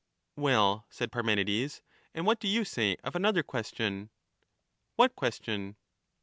Well, 0.35 0.87
said 0.89 1.11
Parmenides, 1.11 1.83
and 2.15 2.25
what 2.25 2.39
do 2.39 2.47
you 2.47 2.65
say 2.65 2.95
of 3.03 3.15
another 3.15 3.43
question? 3.43 4.09
What 4.95 5.15
question 5.15 5.75